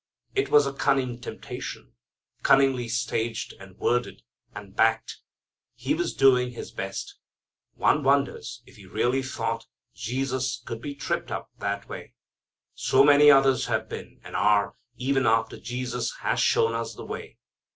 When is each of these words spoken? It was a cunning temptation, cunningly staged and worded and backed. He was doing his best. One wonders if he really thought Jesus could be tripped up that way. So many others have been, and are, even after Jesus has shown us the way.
It 0.33 0.49
was 0.49 0.65
a 0.65 0.73
cunning 0.73 1.19
temptation, 1.21 1.93
cunningly 2.41 2.87
staged 2.87 3.53
and 3.59 3.77
worded 3.77 4.23
and 4.55 4.75
backed. 4.75 5.19
He 5.75 5.93
was 5.93 6.15
doing 6.15 6.49
his 6.53 6.71
best. 6.71 7.17
One 7.75 8.01
wonders 8.01 8.63
if 8.65 8.77
he 8.77 8.87
really 8.87 9.21
thought 9.21 9.67
Jesus 9.93 10.63
could 10.65 10.81
be 10.81 10.95
tripped 10.95 11.29
up 11.29 11.51
that 11.59 11.87
way. 11.87 12.15
So 12.73 13.03
many 13.03 13.29
others 13.29 13.67
have 13.67 13.87
been, 13.87 14.19
and 14.23 14.35
are, 14.35 14.73
even 14.97 15.27
after 15.27 15.59
Jesus 15.59 16.11
has 16.21 16.39
shown 16.39 16.73
us 16.73 16.95
the 16.95 17.05
way. 17.05 17.37